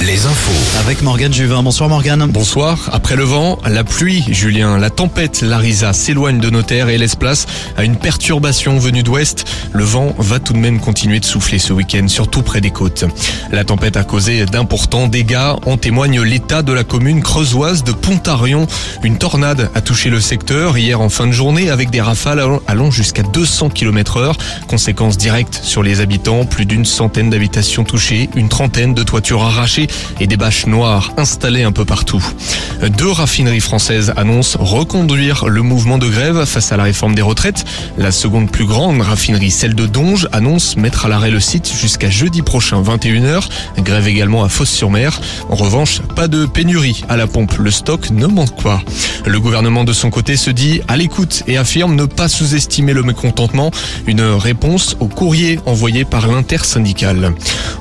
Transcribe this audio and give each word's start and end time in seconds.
Les 0.00 0.26
infos. 0.26 0.78
Avec 0.80 1.02
Morgane 1.02 1.32
Juvin. 1.32 1.62
Bonsoir 1.62 1.88
Morgane. 1.88 2.26
Bonsoir. 2.26 2.90
Après 2.92 3.14
le 3.14 3.22
vent, 3.22 3.58
la 3.64 3.84
pluie, 3.84 4.24
Julien, 4.28 4.76
la 4.76 4.90
tempête 4.90 5.42
Larisa 5.42 5.92
s'éloigne 5.92 6.40
de 6.40 6.50
nos 6.50 6.62
terres 6.62 6.88
et 6.88 6.98
laisse 6.98 7.14
place 7.14 7.46
à 7.76 7.84
une 7.84 7.94
perturbation 7.94 8.78
venue 8.78 9.04
d'ouest. 9.04 9.44
Le 9.72 9.84
vent 9.84 10.12
va 10.18 10.40
tout 10.40 10.54
de 10.54 10.58
même 10.58 10.80
continuer 10.80 11.20
de 11.20 11.24
souffler 11.24 11.60
ce 11.60 11.72
week-end, 11.72 12.08
surtout 12.08 12.42
près 12.42 12.60
des 12.60 12.72
côtes. 12.72 13.04
La 13.52 13.62
tempête 13.62 13.96
a 13.96 14.02
causé 14.02 14.44
d'importants 14.44 15.06
dégâts. 15.06 15.54
En 15.66 15.76
témoigne 15.76 16.20
l'état 16.20 16.62
de 16.62 16.72
la 16.72 16.82
commune 16.82 17.22
creusoise 17.22 17.84
de 17.84 17.92
Pontarion. 17.92 18.66
Une 19.04 19.18
tornade 19.18 19.70
a 19.74 19.80
touché 19.80 20.10
le 20.10 20.20
secteur 20.20 20.76
hier 20.78 21.00
en 21.00 21.10
fin 21.10 21.28
de 21.28 21.32
journée 21.32 21.70
avec 21.70 21.90
des 21.90 22.00
rafales 22.00 22.42
allant 22.66 22.90
jusqu'à 22.90 23.22
200 23.22 23.70
km 23.70 24.16
heure. 24.16 24.36
Conséquences 24.66 25.16
directes 25.16 25.60
sur 25.62 25.84
les 25.84 26.00
habitants, 26.00 26.44
plus 26.44 26.66
d'une 26.66 26.84
centaine 26.84 27.30
d'habitations 27.30 27.84
touchées, 27.84 28.28
une 28.34 28.48
trentaine 28.48 28.94
de 28.94 29.02
toitures 29.04 29.42
et 30.20 30.26
des 30.26 30.36
bâches 30.36 30.66
noires 30.66 31.12
installées 31.16 31.62
un 31.62 31.72
peu 31.72 31.84
partout. 31.84 32.24
Deux 32.96 33.10
raffineries 33.10 33.60
françaises 33.60 34.12
annoncent 34.16 34.58
reconduire 34.60 35.46
le 35.46 35.62
mouvement 35.62 35.98
de 35.98 36.08
grève 36.08 36.44
face 36.44 36.72
à 36.72 36.76
la 36.76 36.82
réforme 36.82 37.14
des 37.14 37.22
retraites. 37.22 37.64
La 37.96 38.10
seconde 38.10 38.50
plus 38.50 38.66
grande 38.66 39.00
raffinerie, 39.00 39.50
celle 39.50 39.74
de 39.74 39.86
Donge, 39.86 40.28
annonce 40.32 40.76
mettre 40.76 41.06
à 41.06 41.08
l'arrêt 41.08 41.30
le 41.30 41.38
site 41.38 41.72
jusqu'à 41.80 42.10
jeudi 42.10 42.42
prochain 42.42 42.82
21h. 42.82 43.48
Grève 43.78 44.08
également 44.08 44.42
à 44.42 44.48
Fosse-sur-Mer. 44.48 45.20
En 45.48 45.54
revanche, 45.54 46.00
pas 46.16 46.26
de 46.26 46.44
pénurie 46.46 47.04
à 47.08 47.16
la 47.16 47.26
pompe. 47.28 47.56
Le 47.58 47.70
stock 47.70 48.10
ne 48.10 48.26
manque 48.26 48.60
pas. 48.62 48.82
Le 49.26 49.38
gouvernement 49.38 49.84
de 49.84 49.92
son 49.92 50.10
côté 50.10 50.36
se 50.36 50.50
dit 50.50 50.80
à 50.88 50.96
l'écoute 50.96 51.44
et 51.46 51.58
affirme 51.58 51.94
ne 51.94 52.06
pas 52.06 52.28
sous-estimer 52.28 52.92
le 52.92 53.02
mécontentement. 53.04 53.70
Une 54.06 54.22
réponse 54.22 54.96
au 54.98 55.06
courrier 55.06 55.60
envoyé 55.66 56.04
par 56.04 56.26
l'intersyndicale. 56.26 57.32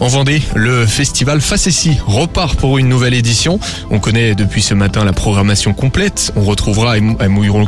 En 0.00 0.08
Vendée, 0.08 0.42
le 0.54 0.86
festival 0.86 1.40
Facessi 1.68 1.98
repart 2.06 2.56
pour 2.56 2.78
une 2.78 2.88
nouvelle 2.88 3.12
édition. 3.12 3.60
On 3.90 3.98
connaît 3.98 4.34
depuis 4.34 4.62
ce 4.62 4.72
matin 4.72 5.04
la 5.04 5.12
programmation 5.12 5.74
complète. 5.74 6.32
On 6.34 6.44
retrouvera 6.44 6.98
Mouilleron 6.98 7.66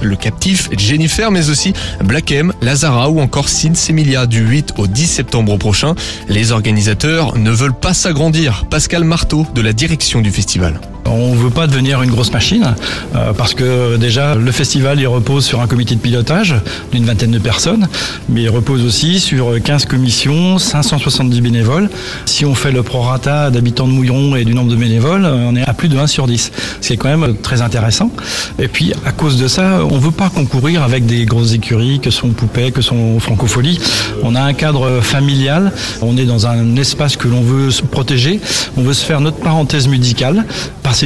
le 0.00 0.16
captif, 0.16 0.70
Jennifer, 0.78 1.30
mais 1.30 1.50
aussi 1.50 1.74
Black 2.02 2.32
M, 2.32 2.54
Lazara 2.62 3.10
ou 3.10 3.20
encore 3.20 3.50
Sid 3.50 3.76
Semilia 3.76 4.24
du 4.24 4.40
8 4.40 4.72
au 4.78 4.86
10 4.86 5.06
septembre 5.06 5.58
prochain. 5.58 5.94
Les 6.28 6.50
organisateurs 6.50 7.36
ne 7.36 7.50
veulent 7.50 7.74
pas 7.74 7.92
s'agrandir. 7.92 8.64
Pascal 8.70 9.04
Marteau 9.04 9.46
de 9.54 9.60
la 9.60 9.74
direction 9.74 10.22
du 10.22 10.30
festival. 10.30 10.80
On 11.12 11.34
ne 11.34 11.38
veut 11.38 11.50
pas 11.50 11.66
devenir 11.66 12.02
une 12.02 12.10
grosse 12.10 12.32
machine 12.32 12.74
euh, 13.14 13.32
parce 13.32 13.54
que 13.54 13.96
déjà 13.96 14.34
le 14.34 14.50
festival 14.50 14.98
il 14.98 15.06
repose 15.06 15.44
sur 15.44 15.60
un 15.60 15.66
comité 15.66 15.94
de 15.94 16.00
pilotage 16.00 16.54
d'une 16.90 17.04
vingtaine 17.04 17.30
de 17.30 17.38
personnes, 17.38 17.88
mais 18.28 18.42
il 18.42 18.48
repose 18.48 18.84
aussi 18.84 19.20
sur 19.20 19.62
15 19.62 19.84
commissions, 19.84 20.58
570 20.58 21.40
bénévoles. 21.40 21.90
Si 22.24 22.44
on 22.46 22.54
fait 22.54 22.72
le 22.72 22.82
prorata 22.82 23.50
d'habitants 23.50 23.86
de 23.86 23.92
Mouilleron 23.92 24.36
et 24.36 24.44
du 24.44 24.54
nombre 24.54 24.70
de 24.70 24.76
bénévoles, 24.76 25.26
on 25.26 25.54
est 25.54 25.68
à 25.68 25.74
plus 25.74 25.88
de 25.88 25.98
1 25.98 26.06
sur 26.06 26.26
10, 26.26 26.50
ce 26.80 26.86
qui 26.86 26.94
est 26.94 26.96
quand 26.96 27.16
même 27.16 27.36
très 27.36 27.60
intéressant. 27.60 28.10
Et 28.58 28.68
puis 28.68 28.92
à 29.04 29.12
cause 29.12 29.36
de 29.36 29.48
ça, 29.48 29.80
on 29.90 29.96
ne 29.96 30.00
veut 30.00 30.10
pas 30.10 30.30
concourir 30.30 30.82
avec 30.82 31.04
des 31.04 31.26
grosses 31.26 31.52
écuries 31.52 32.00
que 32.00 32.10
sont 32.10 32.30
Poupée, 32.30 32.72
que 32.72 32.80
sont 32.80 33.20
Francophonie. 33.20 33.78
On 34.22 34.34
a 34.34 34.40
un 34.40 34.54
cadre 34.54 35.00
familial, 35.00 35.72
on 36.00 36.16
est 36.16 36.24
dans 36.24 36.46
un 36.46 36.76
espace 36.76 37.16
que 37.16 37.28
l'on 37.28 37.42
veut 37.42 37.68
protéger, 37.90 38.40
on 38.76 38.82
veut 38.82 38.94
se 38.94 39.04
faire 39.04 39.20
notre 39.20 39.38
parenthèse 39.38 39.88
musicale 39.88 40.46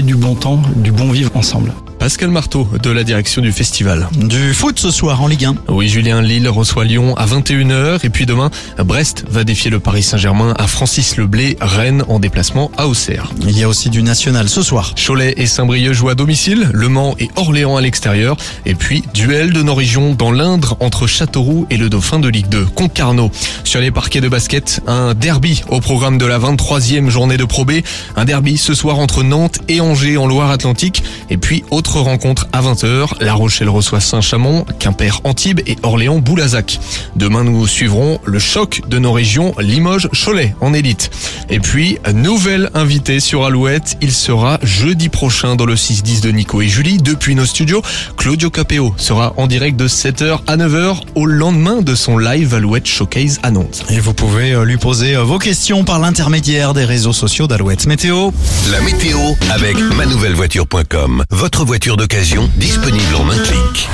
du 0.02 0.14
bon 0.14 0.34
temps, 0.34 0.60
du 0.76 0.92
bon 0.92 1.10
vivre 1.10 1.36
ensemble. 1.36 1.72
Pascal 2.06 2.30
Marteau 2.30 2.68
de 2.80 2.90
la 2.90 3.02
direction 3.02 3.42
du 3.42 3.50
festival. 3.50 4.08
Du 4.16 4.54
foot 4.54 4.78
ce 4.78 4.92
soir 4.92 5.20
en 5.22 5.26
Ligue 5.26 5.46
1. 5.46 5.56
Oui, 5.70 5.88
Julien 5.88 6.22
Lille 6.22 6.48
reçoit 6.48 6.84
Lyon 6.84 7.16
à 7.16 7.26
21h 7.26 7.98
et 8.04 8.10
puis 8.10 8.26
demain, 8.26 8.52
Brest 8.78 9.24
va 9.28 9.42
défier 9.42 9.72
le 9.72 9.80
Paris 9.80 10.04
Saint-Germain 10.04 10.54
à 10.56 10.68
Francis 10.68 11.16
Leblé, 11.16 11.56
Rennes 11.60 12.04
en 12.06 12.20
déplacement 12.20 12.70
à 12.76 12.86
Auxerre. 12.86 13.32
Il 13.40 13.58
y 13.58 13.64
a 13.64 13.68
aussi 13.68 13.90
du 13.90 14.04
national 14.04 14.48
ce 14.48 14.62
soir. 14.62 14.94
Cholet 14.94 15.34
et 15.36 15.46
Saint-Brieuc 15.46 15.94
jouent 15.94 16.10
à 16.10 16.14
domicile, 16.14 16.70
Le 16.72 16.88
Mans 16.88 17.16
et 17.18 17.28
Orléans 17.34 17.76
à 17.76 17.80
l'extérieur 17.80 18.36
et 18.66 18.76
puis 18.76 19.02
duel 19.12 19.52
de 19.52 19.62
nos 19.62 19.74
régions 19.74 20.14
dans 20.14 20.30
l'Indre 20.30 20.76
entre 20.78 21.08
Châteauroux 21.08 21.66
et 21.70 21.76
le 21.76 21.90
Dauphin 21.90 22.20
de 22.20 22.28
Ligue 22.28 22.48
2, 22.48 22.66
Concarneau. 22.66 23.32
Sur 23.64 23.80
les 23.80 23.90
parquets 23.90 24.20
de 24.20 24.28
basket, 24.28 24.80
un 24.86 25.14
derby 25.14 25.64
au 25.70 25.80
programme 25.80 26.18
de 26.18 26.26
la 26.26 26.38
23e 26.38 27.08
journée 27.08 27.36
de 27.36 27.44
Pro 27.44 27.64
B, 27.64 27.80
un 28.14 28.24
derby 28.24 28.58
ce 28.58 28.74
soir 28.74 29.00
entre 29.00 29.24
Nantes 29.24 29.58
et 29.66 29.80
Angers 29.80 30.18
en 30.18 30.28
Loire-Atlantique 30.28 31.02
et 31.30 31.36
puis 31.36 31.64
autre 31.72 31.95
rencontre 32.02 32.46
à 32.52 32.62
20h. 32.62 33.20
La 33.20 33.34
Rochelle 33.34 33.68
reçoit 33.68 34.00
Saint-Chamond, 34.00 34.64
Quimper 34.78 35.20
Antibes 35.24 35.60
et 35.66 35.76
Orléans 35.82 36.18
Boulazac. 36.18 36.78
Demain, 37.16 37.44
nous 37.44 37.66
suivrons 37.66 38.20
le 38.24 38.38
choc 38.38 38.82
de 38.88 38.98
nos 38.98 39.12
régions 39.12 39.54
Limoges-Cholet 39.58 40.54
en 40.60 40.72
élite. 40.72 41.10
Et 41.50 41.60
puis, 41.60 41.98
nouvelle 42.12 42.70
invitée 42.74 43.20
sur 43.20 43.44
Alouette, 43.44 43.96
il 44.00 44.12
sera 44.12 44.58
jeudi 44.62 45.08
prochain 45.08 45.56
dans 45.56 45.66
le 45.66 45.74
6-10 45.74 46.22
de 46.22 46.30
Nico 46.30 46.60
et 46.60 46.68
Julie. 46.68 46.98
Depuis 46.98 47.34
nos 47.34 47.46
studios, 47.46 47.82
Claudio 48.16 48.50
Capeo 48.50 48.94
sera 48.96 49.34
en 49.36 49.46
direct 49.46 49.76
de 49.76 49.88
7h 49.88 50.40
à 50.46 50.56
9h 50.56 51.02
au 51.14 51.26
lendemain 51.26 51.82
de 51.82 51.94
son 51.94 52.18
live 52.18 52.54
Alouette 52.54 52.86
Showcase 52.86 53.38
à 53.42 53.50
Nantes. 53.50 53.84
Et 53.90 54.00
vous 54.00 54.14
pouvez 54.14 54.52
euh, 54.52 54.64
lui 54.64 54.76
poser 54.76 55.16
euh, 55.16 55.22
vos 55.22 55.38
questions 55.38 55.84
par 55.84 55.98
l'intermédiaire 55.98 56.74
des 56.74 56.84
réseaux 56.84 57.12
sociaux 57.12 57.46
d'Alouette 57.46 57.86
Météo. 57.86 58.30
La 58.70 58.80
météo 58.80 59.18
avec 59.52 59.76
manouvellevoiture.com. 59.78 61.24
Votre 61.30 61.64
voiture 61.64 61.85
d'occasion 61.94 62.50
disponible 62.56 63.14
en 63.14 63.30
un 63.30 63.38
clic. 63.38 63.88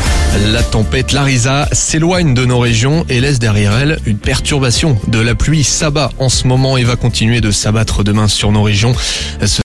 La 0.52 0.62
tempête 0.62 1.12
Larisa 1.12 1.68
s'éloigne 1.72 2.32
de 2.32 2.46
nos 2.46 2.58
régions 2.58 3.04
et 3.10 3.20
laisse 3.20 3.38
derrière 3.38 3.76
elle 3.76 3.98
une 4.06 4.16
perturbation. 4.16 4.98
De 5.08 5.20
la 5.20 5.34
pluie 5.34 5.62
s'abat 5.62 6.10
en 6.18 6.30
ce 6.30 6.46
moment 6.46 6.78
et 6.78 6.84
va 6.84 6.96
continuer 6.96 7.42
de 7.42 7.50
s'abattre 7.50 8.02
demain 8.02 8.28
sur 8.28 8.50
nos 8.50 8.62
régions. 8.62 8.94